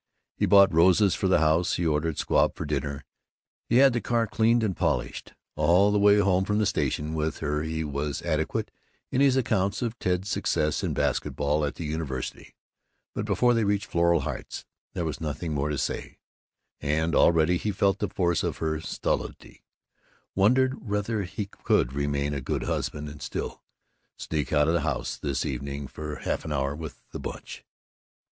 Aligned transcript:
He 0.35 0.47
bought 0.47 0.73
roses 0.73 1.13
for 1.13 1.27
the 1.27 1.37
house, 1.41 1.75
he 1.75 1.85
ordered 1.85 2.17
squab 2.17 2.55
for 2.55 2.65
dinner, 2.65 3.05
he 3.69 3.75
had 3.75 3.93
the 3.93 4.01
car 4.01 4.25
cleaned 4.25 4.63
and 4.63 4.75
polished. 4.75 5.33
All 5.55 5.91
the 5.91 5.99
way 5.99 6.17
home 6.17 6.43
from 6.43 6.57
the 6.57 6.65
station 6.65 7.13
with 7.13 7.37
her 7.37 7.61
he 7.61 7.83
was 7.83 8.23
adequate 8.23 8.71
in 9.11 9.21
his 9.21 9.37
accounts 9.37 9.83
of 9.83 9.99
Ted's 9.99 10.27
success 10.27 10.83
in 10.83 10.95
basket 10.95 11.35
ball 11.35 11.63
at 11.63 11.75
the 11.75 11.85
university, 11.85 12.55
but 13.13 13.25
before 13.25 13.53
they 13.53 13.63
reached 13.63 13.85
Floral 13.85 14.21
Heights 14.21 14.65
there 14.93 15.05
was 15.05 15.21
nothing 15.21 15.53
more 15.53 15.69
to 15.69 15.77
say, 15.77 16.17
and 16.79 17.13
already 17.13 17.57
he 17.57 17.71
felt 17.71 17.99
the 17.99 18.09
force 18.09 18.41
of 18.41 18.57
her 18.57 18.79
stolidity, 18.81 19.63
wondered 20.33 20.83
whether 20.87 21.25
he 21.25 21.45
could 21.45 21.93
remain 21.93 22.33
a 22.33 22.41
good 22.41 22.63
husband 22.63 23.07
and 23.07 23.21
still 23.21 23.61
sneak 24.17 24.51
out 24.51 24.67
of 24.67 24.73
the 24.73 24.81
house 24.81 25.15
this 25.17 25.45
evening 25.45 25.87
for 25.87 26.15
half 26.15 26.43
an 26.43 26.51
hour 26.51 26.75
with 26.75 27.03
the 27.11 27.19
Bunch. 27.19 27.63